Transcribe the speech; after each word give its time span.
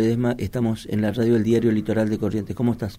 Ledesma, 0.00 0.34
estamos 0.38 0.86
en 0.90 1.02
la 1.02 1.12
radio 1.12 1.34
del 1.34 1.42
diario 1.42 1.70
Litoral 1.70 2.08
de 2.08 2.18
Corrientes. 2.18 2.56
¿Cómo 2.56 2.72
estás? 2.72 2.98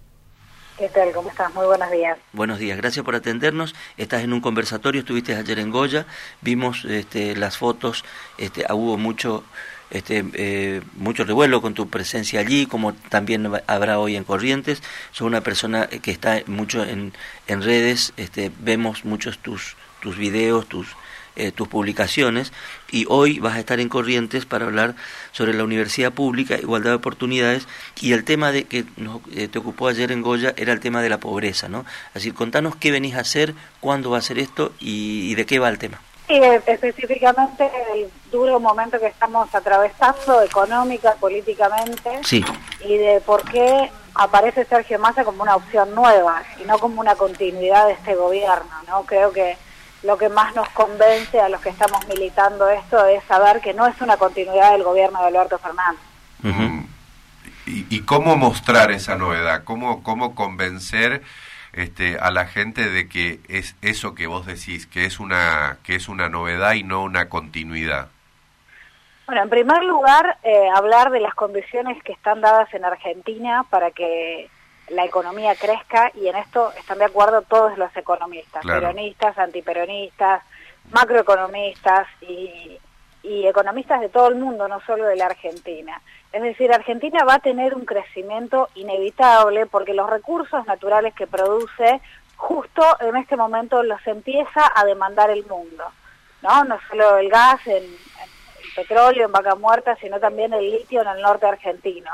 ¿Qué 0.78 0.88
tal? 0.88 1.12
¿Cómo 1.12 1.28
estás? 1.28 1.52
Muy 1.54 1.66
buenos 1.66 1.90
días. 1.90 2.18
Buenos 2.32 2.58
días, 2.58 2.78
gracias 2.78 3.04
por 3.04 3.14
atendernos. 3.14 3.74
Estás 3.96 4.22
en 4.24 4.32
un 4.32 4.40
conversatorio, 4.40 5.00
estuviste 5.00 5.34
ayer 5.34 5.58
en 5.58 5.70
Goya, 5.70 6.06
vimos 6.40 6.84
este, 6.84 7.36
las 7.36 7.58
fotos, 7.58 8.04
este, 8.38 8.64
ah, 8.68 8.74
hubo 8.74 8.96
mucho, 8.96 9.44
este, 9.92 10.24
eh, 10.34 10.82
mucho 10.96 11.24
revuelo 11.24 11.62
con 11.62 11.74
tu 11.74 11.88
presencia 11.88 12.40
allí, 12.40 12.66
como 12.66 12.92
también 12.92 13.48
habrá 13.66 13.98
hoy 14.00 14.16
en 14.16 14.24
Corrientes. 14.24 14.82
Sos 15.12 15.26
una 15.26 15.42
persona 15.42 15.86
que 15.86 16.10
está 16.10 16.42
mucho 16.46 16.84
en, 16.84 17.12
en 17.46 17.62
redes, 17.62 18.12
este, 18.16 18.50
vemos 18.60 19.04
muchos 19.04 19.38
tus, 19.38 19.76
tus 20.00 20.16
videos, 20.16 20.66
tus 20.66 20.88
eh, 21.34 21.50
tus 21.50 21.66
publicaciones 21.66 22.52
y 22.90 23.06
hoy 23.08 23.38
vas 23.38 23.56
a 23.56 23.58
estar 23.58 23.80
en 23.80 23.88
Corrientes 23.88 24.44
para 24.44 24.66
hablar 24.66 24.94
sobre 25.32 25.54
la 25.54 25.64
universidad 25.64 26.12
pública, 26.12 26.58
igualdad 26.58 26.90
de 26.90 26.96
oportunidades 26.96 27.66
y 28.02 28.12
el 28.12 28.24
tema 28.24 28.52
de 28.52 28.64
que 28.64 28.84
eh, 29.34 29.48
te 29.48 29.58
ocupó 29.58 29.88
ayer 29.88 30.12
en 30.12 30.20
Goya 30.20 30.52
era 30.58 30.74
el 30.74 30.80
tema 30.80 31.00
de 31.00 31.08
la 31.08 31.20
pobreza, 31.20 31.70
¿no? 31.70 31.86
Así, 32.12 32.32
contanos 32.32 32.76
qué 32.76 32.90
venís 32.90 33.14
a 33.14 33.20
hacer, 33.20 33.54
cuándo 33.80 34.10
va 34.10 34.18
a 34.18 34.20
ser 34.20 34.38
esto 34.38 34.74
y, 34.78 35.34
de 35.34 35.46
qué 35.46 35.58
va 35.58 35.70
el 35.70 35.78
tema. 35.78 36.02
Sí, 36.32 36.40
específicamente 36.66 37.70
el 37.94 38.10
duro 38.30 38.58
momento 38.58 38.98
que 38.98 39.06
estamos 39.06 39.54
atravesando 39.54 40.40
económica, 40.40 41.14
políticamente, 41.20 42.20
sí. 42.24 42.42
y 42.86 42.96
de 42.96 43.20
por 43.20 43.44
qué 43.50 43.90
aparece 44.14 44.64
Sergio 44.64 44.98
Massa 44.98 45.24
como 45.24 45.42
una 45.42 45.56
opción 45.56 45.94
nueva 45.94 46.42
y 46.58 46.64
no 46.64 46.78
como 46.78 47.02
una 47.02 47.16
continuidad 47.16 47.86
de 47.86 47.92
este 47.92 48.14
gobierno, 48.14 48.70
¿no? 48.88 49.02
Creo 49.02 49.30
que 49.30 49.58
lo 50.04 50.16
que 50.16 50.30
más 50.30 50.54
nos 50.54 50.70
convence 50.70 51.38
a 51.38 51.50
los 51.50 51.60
que 51.60 51.68
estamos 51.68 52.06
militando 52.08 52.66
esto 52.70 53.04
es 53.06 53.22
saber 53.24 53.60
que 53.60 53.74
no 53.74 53.86
es 53.86 54.00
una 54.00 54.16
continuidad 54.16 54.72
del 54.72 54.84
gobierno 54.84 55.20
de 55.20 55.26
Alberto 55.26 55.58
Fernández. 55.58 56.00
¿Y, 57.66 58.00
cómo 58.00 58.36
mostrar 58.36 58.90
esa 58.90 59.16
novedad? 59.16 59.64
¿Cómo, 59.64 60.02
cómo 60.02 60.34
convencer 60.34 61.22
este, 61.72 62.18
a 62.18 62.30
la 62.30 62.46
gente 62.46 62.90
de 62.90 63.08
que 63.08 63.40
es 63.48 63.76
eso 63.82 64.14
que 64.14 64.26
vos 64.26 64.46
decís, 64.46 64.86
que 64.86 65.04
es 65.06 65.20
una, 65.20 65.78
que 65.84 65.94
es 65.94 66.08
una 66.08 66.28
novedad 66.28 66.74
y 66.74 66.82
no 66.82 67.02
una 67.02 67.28
continuidad? 67.28 68.08
Bueno, 69.26 69.42
en 69.42 69.50
primer 69.50 69.84
lugar, 69.84 70.38
eh, 70.42 70.68
hablar 70.74 71.10
de 71.10 71.20
las 71.20 71.34
condiciones 71.34 72.02
que 72.02 72.12
están 72.12 72.40
dadas 72.40 72.72
en 72.74 72.84
Argentina 72.84 73.64
para 73.70 73.90
que 73.90 74.50
la 74.88 75.04
economía 75.04 75.54
crezca 75.54 76.10
y 76.14 76.28
en 76.28 76.36
esto 76.36 76.72
están 76.78 76.98
de 76.98 77.06
acuerdo 77.06 77.42
todos 77.42 77.78
los 77.78 77.96
economistas, 77.96 78.64
peronistas, 78.64 79.38
antiperonistas, 79.38 80.42
macroeconomistas 80.90 82.08
y, 82.20 82.78
y 83.22 83.46
economistas 83.46 84.00
de 84.00 84.08
todo 84.08 84.28
el 84.28 84.34
mundo, 84.34 84.68
no 84.68 84.80
solo 84.80 85.06
de 85.06 85.16
la 85.16 85.26
Argentina. 85.26 86.00
Es 86.32 86.42
decir, 86.42 86.72
Argentina 86.72 87.24
va 87.24 87.34
a 87.34 87.38
tener 87.38 87.74
un 87.74 87.84
crecimiento 87.84 88.68
inevitable 88.74 89.66
porque 89.66 89.94
los 89.94 90.08
recursos 90.08 90.66
naturales 90.66 91.14
que 91.14 91.26
produce 91.26 92.00
justo 92.36 92.82
en 93.00 93.16
este 93.16 93.36
momento 93.36 93.82
los 93.82 94.04
empieza 94.06 94.70
a 94.74 94.84
demandar 94.84 95.30
el 95.30 95.46
mundo. 95.46 95.84
No, 96.42 96.64
no 96.64 96.78
solo 96.88 97.18
el 97.18 97.28
gas, 97.28 97.64
el 97.66 97.86
petróleo 98.74 99.26
en 99.26 99.32
vaca 99.32 99.54
muerta, 99.54 99.96
sino 99.96 100.18
también 100.18 100.52
el 100.52 100.70
litio 100.70 101.02
en 101.02 101.08
el 101.08 101.22
norte 101.22 101.46
argentino. 101.46 102.10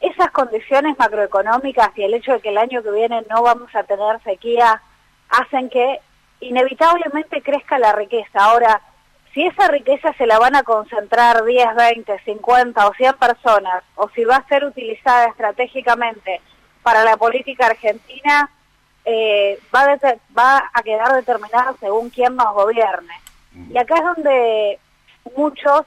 Esas 0.00 0.30
condiciones 0.30 0.98
macroeconómicas 0.98 1.96
y 1.96 2.02
el 2.02 2.14
hecho 2.14 2.32
de 2.32 2.40
que 2.40 2.48
el 2.48 2.58
año 2.58 2.82
que 2.82 2.90
viene 2.90 3.22
no 3.28 3.42
vamos 3.42 3.72
a 3.74 3.84
tener 3.84 4.20
sequía 4.24 4.82
hacen 5.28 5.68
que 5.68 6.00
inevitablemente 6.40 7.42
crezca 7.42 7.78
la 7.78 7.92
riqueza. 7.92 8.42
Ahora, 8.42 8.80
si 9.32 9.46
esa 9.46 9.68
riqueza 9.68 10.12
se 10.14 10.26
la 10.26 10.38
van 10.38 10.56
a 10.56 10.62
concentrar 10.62 11.44
10, 11.44 11.74
20, 11.76 12.18
50 12.24 12.86
o 12.86 12.94
100 12.94 13.14
personas, 13.14 13.84
o 13.94 14.08
si 14.10 14.24
va 14.24 14.36
a 14.36 14.48
ser 14.48 14.64
utilizada 14.64 15.26
estratégicamente 15.26 16.40
para 16.82 17.04
la 17.04 17.16
política 17.16 17.66
argentina, 17.66 18.50
eh, 19.04 19.58
va, 19.74 19.82
a 19.82 19.98
va 20.36 20.70
a 20.72 20.82
quedar 20.82 21.12
determinada 21.14 21.74
según 21.78 22.10
quién 22.10 22.34
nos 22.34 22.52
gobierne. 22.54 23.14
Y 23.70 23.78
acá 23.78 23.96
es 23.96 24.04
donde 24.04 24.78
muchos 25.36 25.82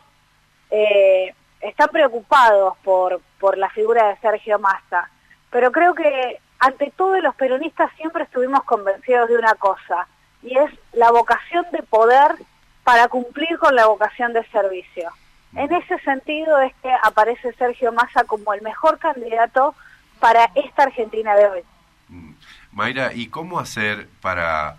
eh, 0.71 1.33
están 1.61 1.89
preocupados 1.89 2.77
por, 2.83 3.21
por 3.39 3.57
la 3.57 3.69
figura 3.69 4.07
de 4.07 4.17
Sergio 4.17 4.59
Massa, 4.59 5.09
pero 5.49 5.71
creo 5.71 5.93
que 5.93 6.39
ante 6.59 6.91
todo 6.95 7.19
los 7.19 7.35
peronistas 7.35 7.91
siempre 7.97 8.23
estuvimos 8.23 8.63
convencidos 8.63 9.29
de 9.29 9.37
una 9.37 9.55
cosa, 9.55 10.07
y 10.41 10.57
es 10.57 10.71
la 10.93 11.11
vocación 11.11 11.65
de 11.71 11.83
poder 11.83 12.35
para 12.83 13.07
cumplir 13.07 13.57
con 13.57 13.75
la 13.75 13.87
vocación 13.87 14.33
de 14.33 14.43
servicio. 14.47 15.09
En 15.55 15.71
ese 15.71 15.99
sentido 15.99 16.59
es 16.61 16.73
que 16.81 16.91
aparece 17.03 17.53
Sergio 17.53 17.91
Massa 17.93 18.23
como 18.23 18.53
el 18.53 18.61
mejor 18.61 18.97
candidato 18.97 19.75
para 20.19 20.49
esta 20.55 20.83
Argentina 20.83 21.35
de 21.35 21.47
hoy. 21.47 21.61
Mm. 22.09 22.31
Mayra, 22.71 23.13
¿y 23.13 23.27
cómo 23.27 23.59
hacer 23.59 24.07
para, 24.19 24.77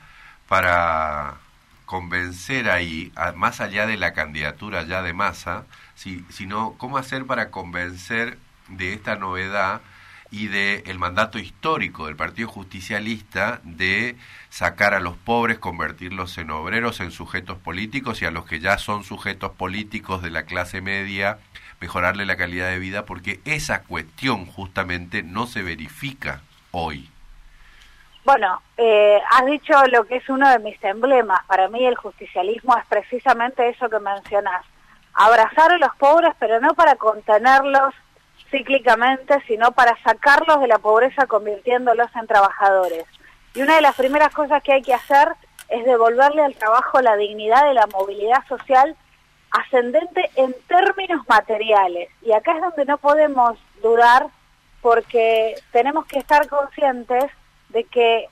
para 0.48 1.34
convencer 1.86 2.70
ahí, 2.70 3.12
más 3.36 3.60
allá 3.60 3.86
de 3.86 3.96
la 3.96 4.12
candidatura 4.14 4.82
ya 4.82 5.02
de 5.02 5.12
Massa, 5.12 5.64
sino 5.94 6.74
cómo 6.76 6.98
hacer 6.98 7.24
para 7.24 7.50
convencer 7.50 8.38
de 8.68 8.94
esta 8.94 9.14
novedad 9.14 9.80
y 10.34 10.48
del 10.48 10.82
el 10.86 10.98
mandato 10.98 11.38
histórico 11.38 12.06
del 12.06 12.16
Partido 12.16 12.48
Justicialista 12.48 13.60
de 13.62 14.16
sacar 14.48 14.92
a 14.92 14.98
los 14.98 15.16
pobres, 15.16 15.58
convertirlos 15.60 16.36
en 16.38 16.50
obreros, 16.50 16.98
en 16.98 17.12
sujetos 17.12 17.56
políticos 17.58 18.20
y 18.20 18.24
a 18.24 18.32
los 18.32 18.44
que 18.44 18.58
ya 18.58 18.76
son 18.78 19.04
sujetos 19.04 19.52
políticos 19.52 20.22
de 20.22 20.30
la 20.30 20.42
clase 20.42 20.80
media, 20.80 21.38
mejorarle 21.80 22.26
la 22.26 22.36
calidad 22.36 22.68
de 22.70 22.80
vida, 22.80 23.04
porque 23.04 23.38
esa 23.44 23.82
cuestión 23.82 24.46
justamente 24.46 25.22
no 25.22 25.46
se 25.46 25.62
verifica 25.62 26.40
hoy. 26.72 27.08
Bueno, 28.24 28.60
eh, 28.76 29.20
has 29.30 29.46
dicho 29.46 29.72
lo 29.92 30.04
que 30.04 30.16
es 30.16 30.28
uno 30.28 30.48
de 30.48 30.58
mis 30.58 30.82
emblemas. 30.82 31.44
Para 31.46 31.68
mí 31.68 31.86
el 31.86 31.94
justicialismo 31.94 32.76
es 32.76 32.84
precisamente 32.86 33.68
eso 33.68 33.88
que 33.88 34.00
mencionas 34.00 34.64
abrazar 35.12 35.70
a 35.70 35.78
los 35.78 35.94
pobres, 35.94 36.34
pero 36.40 36.60
no 36.60 36.74
para 36.74 36.96
contenerlos 36.96 37.94
cíclicamente, 38.50 39.42
sino 39.46 39.72
para 39.72 39.96
sacarlos 40.02 40.60
de 40.60 40.68
la 40.68 40.78
pobreza 40.78 41.26
convirtiéndolos 41.26 42.08
en 42.14 42.26
trabajadores. 42.26 43.04
Y 43.54 43.62
una 43.62 43.76
de 43.76 43.80
las 43.82 43.94
primeras 43.94 44.32
cosas 44.34 44.62
que 44.62 44.72
hay 44.72 44.82
que 44.82 44.94
hacer 44.94 45.28
es 45.68 45.84
devolverle 45.84 46.42
al 46.42 46.54
trabajo 46.54 47.00
la 47.00 47.16
dignidad 47.16 47.66
de 47.66 47.74
la 47.74 47.86
movilidad 47.86 48.46
social 48.48 48.96
ascendente 49.50 50.30
en 50.36 50.54
términos 50.66 51.26
materiales. 51.28 52.08
Y 52.22 52.32
acá 52.32 52.56
es 52.56 52.60
donde 52.60 52.84
no 52.84 52.98
podemos 52.98 53.58
dudar 53.82 54.26
porque 54.82 55.54
tenemos 55.72 56.06
que 56.06 56.18
estar 56.18 56.48
conscientes 56.48 57.24
de 57.68 57.84
que 57.84 58.28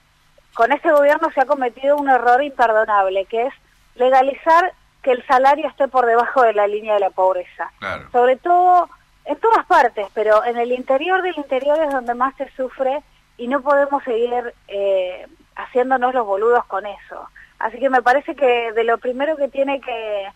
con 0.55 0.73
este 0.73 0.91
gobierno 0.91 1.31
se 1.33 1.41
ha 1.41 1.47
cometido 1.47 1.97
un 1.97 2.11
error 2.11 2.43
imperdonable, 2.43 3.25
que 3.27 3.47
es 3.47 3.55
legalizar 3.95 4.75
que 5.03 5.13
el 5.13 5.27
salario 5.27 5.69
esté 5.69 5.89
por 5.89 6.07
debajo 6.07 6.43
de 6.43 6.53
la 6.53 6.67
línea 6.67 6.95
de 6.95 7.01
la 7.01 7.11
pobreza. 7.11 7.73
Sobre 8.13 8.37
todo 8.37 8.89
en 9.25 9.37
todas 9.37 9.65
partes, 9.67 10.07
pero 10.15 10.45
en 10.45 10.57
el 10.57 10.73
interior 10.73 11.23
del 11.23 11.37
interior 11.37 11.79
es 11.83 11.91
donde 11.91 12.15
más 12.15 12.35
se 12.37 12.51
sufre 12.57 13.03
y 13.37 13.49
no 13.49 13.63
podemos 13.63 14.03
seguir 14.05 14.55
eh, 14.69 15.27
haciéndonos 15.57 16.15
los 16.15 16.27
boludos 16.27 16.65
con 16.67 16.87
eso. 16.87 17.29
Así 17.59 17.79
que 17.79 17.91
me 17.91 18.03
parece 18.03 18.35
que 18.35 18.73
de 18.73 18.85
lo 18.85 18.99
primero 18.99 19.37
que 19.37 19.49
tiene 19.49 19.81
que 19.81 20.29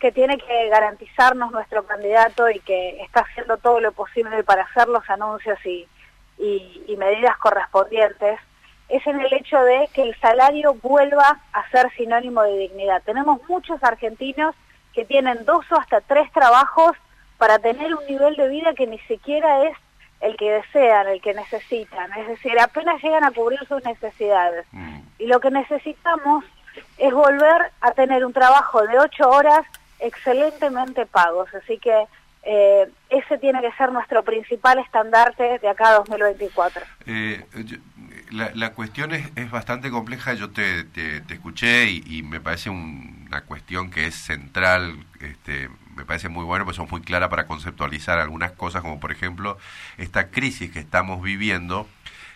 que 0.00 0.10
tiene 0.10 0.36
que 0.36 0.68
garantizarnos 0.68 1.52
nuestro 1.52 1.84
candidato 1.84 2.50
y 2.50 2.58
que 2.58 3.00
está 3.02 3.20
haciendo 3.20 3.56
todo 3.58 3.78
lo 3.78 3.92
posible 3.92 4.42
para 4.42 4.64
hacer 4.64 4.88
los 4.88 5.08
anuncios 5.08 5.64
y, 5.64 5.86
y 6.38 6.96
medidas 6.96 7.36
correspondientes 7.36 8.40
es 8.88 9.06
en 9.06 9.20
el 9.20 9.32
hecho 9.32 9.62
de 9.62 9.88
que 9.94 10.02
el 10.02 10.14
salario 10.20 10.74
vuelva 10.74 11.40
a 11.52 11.70
ser 11.70 11.90
sinónimo 11.92 12.42
de 12.42 12.58
dignidad. 12.58 13.00
Tenemos 13.04 13.40
muchos 13.48 13.82
argentinos 13.84 14.56
que 14.92 15.04
tienen 15.04 15.44
dos 15.44 15.64
o 15.70 15.76
hasta 15.76 16.00
tres 16.00 16.30
trabajos 16.32 16.92
para 17.42 17.58
tener 17.58 17.92
un 17.92 18.06
nivel 18.06 18.36
de 18.36 18.48
vida 18.48 18.72
que 18.72 18.86
ni 18.86 19.00
siquiera 19.00 19.64
es 19.64 19.76
el 20.20 20.36
que 20.36 20.48
desean, 20.48 21.08
el 21.08 21.20
que 21.20 21.34
necesitan. 21.34 22.12
Es 22.16 22.28
decir, 22.28 22.52
apenas 22.60 23.02
llegan 23.02 23.24
a 23.24 23.32
cubrir 23.32 23.58
sus 23.66 23.82
necesidades. 23.82 24.64
Mm. 24.70 25.00
Y 25.18 25.26
lo 25.26 25.40
que 25.40 25.50
necesitamos 25.50 26.44
es 26.98 27.12
volver 27.12 27.72
a 27.80 27.90
tener 27.94 28.24
un 28.24 28.32
trabajo 28.32 28.86
de 28.86 28.96
ocho 28.96 29.28
horas 29.28 29.66
excelentemente 29.98 31.04
pagos. 31.04 31.52
Así 31.52 31.78
que 31.78 32.04
eh, 32.44 32.88
ese 33.10 33.38
tiene 33.38 33.60
que 33.60 33.72
ser 33.72 33.90
nuestro 33.90 34.22
principal 34.22 34.78
estandarte 34.78 35.58
de 35.58 35.68
acá 35.68 35.88
a 35.88 35.94
2024. 35.94 36.80
Eh, 37.06 37.44
la, 38.30 38.72
cuestión 38.72 39.12
es, 39.14 39.26
es, 39.34 39.50
bastante 39.50 39.90
compleja, 39.90 40.34
yo 40.34 40.50
te, 40.50 40.84
te, 40.84 41.22
escuché 41.28 41.90
y, 41.90 42.22
me 42.22 42.40
parece 42.40 42.70
una 42.70 43.40
cuestión 43.46 43.90
que 43.90 44.06
es 44.06 44.14
central, 44.14 44.94
este, 45.20 45.68
me 45.96 46.04
parece 46.04 46.28
muy 46.28 46.44
bueno, 46.44 46.64
pues 46.64 46.76
son 46.76 46.88
muy 46.90 47.00
clara 47.00 47.28
para 47.28 47.46
conceptualizar 47.46 48.18
algunas 48.18 48.52
cosas, 48.52 48.82
como 48.82 49.00
por 49.00 49.12
ejemplo 49.12 49.58
esta 49.98 50.30
crisis 50.30 50.70
que 50.70 50.78
estamos 50.78 51.22
viviendo, 51.22 51.86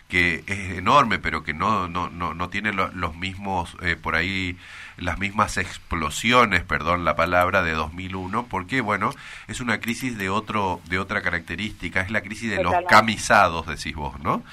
que 0.07 0.43
es 0.47 0.77
enorme, 0.77 1.19
pero 1.19 1.43
que 1.43 1.53
no, 1.53 1.87
no, 1.87 2.09
no, 2.09 2.33
no 2.33 2.49
tiene 2.49 2.71
los 2.71 3.15
mismos, 3.15 3.75
eh, 3.81 3.97
por 4.01 4.15
ahí, 4.15 4.57
las 4.97 5.19
mismas 5.19 5.57
explosiones, 5.57 6.63
perdón 6.63 7.03
la 7.03 7.15
palabra, 7.15 7.61
de 7.61 7.73
2001, 7.73 8.47
porque, 8.49 8.79
bueno, 8.81 9.11
es 9.47 9.59
una 9.59 9.79
crisis 9.81 10.17
de, 10.17 10.29
otro, 10.29 10.79
de 10.85 10.99
otra 10.99 11.21
característica, 11.21 12.01
es 12.01 12.09
la 12.09 12.21
crisis 12.21 12.49
de 12.49 12.63
los 12.63 12.73
camisados, 12.87 13.67
decís 13.67 13.95
vos, 13.95 14.17
¿no? 14.21 14.43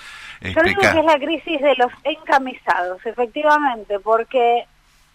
Yo 0.41 0.63
digo 0.63 0.81
que 0.81 0.87
es 0.89 1.05
la 1.05 1.19
crisis 1.19 1.61
de 1.61 1.75
los 1.77 1.93
encamisados, 2.03 3.07
efectivamente, 3.07 3.99
porque 4.01 4.65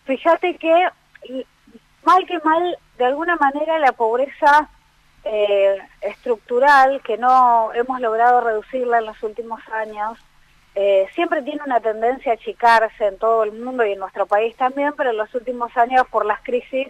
fíjate 0.06 0.56
que 0.56 0.88
mal 2.04 2.26
que 2.26 2.40
mal, 2.40 2.78
de 2.98 3.06
alguna 3.06 3.36
manera 3.36 3.80
la 3.80 3.92
pobreza 3.92 4.70
eh, 5.24 5.78
estructural, 6.02 7.02
que 7.02 7.18
no 7.18 7.74
hemos 7.74 8.00
logrado 8.00 8.42
reducirla 8.42 9.00
en 9.00 9.06
los 9.06 9.22
últimos 9.24 9.60
años, 9.70 10.18
eh, 10.76 11.08
siempre 11.14 11.42
tiene 11.42 11.62
una 11.66 11.80
tendencia 11.80 12.32
a 12.32 12.36
achicarse 12.36 13.08
en 13.08 13.18
todo 13.18 13.44
el 13.44 13.52
mundo 13.52 13.86
y 13.86 13.94
en 13.94 14.00
nuestro 14.00 14.26
país 14.28 14.56
también, 14.56 14.94
pero 14.96 15.10
en 15.10 15.18
los 15.18 15.34
últimos 15.36 15.76
años 15.76 16.08
por 16.10 16.26
las 16.26 16.42
crisis 16.42 16.88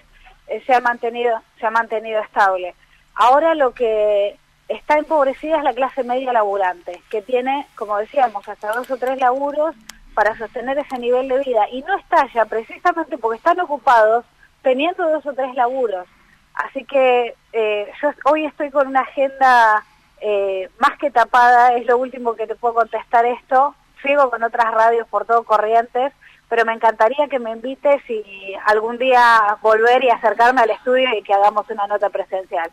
eh, 0.48 0.62
se 0.66 0.74
ha 0.74 0.80
mantenido 0.80 1.42
se 1.60 1.66
ha 1.66 1.72
mantenido 1.72 2.22
estable. 2.22 2.76
Ahora 3.16 3.56
lo 3.56 3.72
que 3.72 4.38
está 4.68 4.98
empobrecida 4.98 5.58
es 5.58 5.64
la 5.64 5.74
clase 5.74 6.04
media 6.04 6.32
laburante, 6.32 7.02
que 7.10 7.22
tiene, 7.22 7.68
como 7.76 7.98
decíamos, 7.98 8.48
hasta 8.48 8.72
dos 8.74 8.90
o 8.92 8.98
tres 8.98 9.20
laburos 9.20 9.76
para 10.14 10.38
sostener 10.38 10.78
ese 10.78 10.98
nivel 11.00 11.28
de 11.28 11.40
vida 11.40 11.68
y 11.72 11.82
no 11.82 11.98
estalla 11.98 12.46
precisamente 12.46 13.18
porque 13.18 13.38
están 13.38 13.60
ocupados 13.60 14.26
teniendo 14.62 15.10
dos 15.10 15.26
o 15.26 15.34
tres 15.34 15.54
laburos. 15.56 16.08
Así 16.54 16.84
que 16.84 17.36
eh, 17.54 17.92
yo 18.02 18.12
hoy 18.26 18.46
estoy 18.46 18.70
con 18.70 18.88
una 18.88 19.02
agenda 19.02 19.84
eh, 20.22 20.70
más 20.80 20.98
que 20.98 21.12
tapada, 21.12 21.76
es 21.76 21.86
lo 21.86 21.98
último 21.98 22.36
que 22.36 22.48
te 22.48 22.56
puedo 22.56 22.76
contestar 22.76 23.26
esto. 23.26 23.76
Sigo 24.04 24.30
con 24.30 24.44
otras 24.44 24.72
radios 24.74 25.08
por 25.08 25.26
todo 25.26 25.44
Corrientes, 25.44 26.14
pero 26.50 26.66
me 26.66 26.74
encantaría 26.74 27.28
que 27.30 27.40
me 27.40 27.52
invites 27.52 28.02
y 28.10 28.54
algún 28.66 28.98
día 28.98 29.58
volver 29.62 30.04
y 30.04 30.10
acercarme 30.10 30.62
al 30.62 30.72
estudio 30.72 31.10
y 31.18 31.22
que 31.24 31.34
hagamos 31.34 31.70
una 31.70 31.88
nota 31.88 32.10
presencial. 32.10 32.70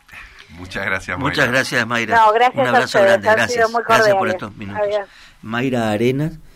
Muchas 0.51 0.85
gracias, 0.85 1.17
Mayra. 1.17 1.29
Muchas 1.29 1.51
gracias, 1.51 1.87
Mayra. 1.87 2.17
No, 2.17 2.31
gracias 2.31 2.67
Un 2.69 2.75
abrazo 2.75 3.01
grande. 3.01 3.29
Gracias. 3.29 3.71
gracias 3.87 4.15
por 4.15 4.29
estos 4.29 4.55
minutos. 4.55 4.87
Mayra 5.41 5.91
Arenas. 5.91 6.39